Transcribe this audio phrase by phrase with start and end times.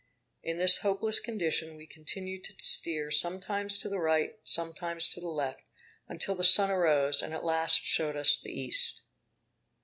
[0.41, 5.19] In this hopeless condition, we continued to steer sometimes to the right and sometimes to
[5.21, 5.61] the left,
[6.07, 9.01] until the sun arose, and at last showed us the east.